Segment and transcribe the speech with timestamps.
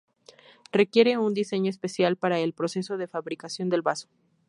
[0.71, 4.09] Requiere un diseño especial para el proceso de fabricación del vaso.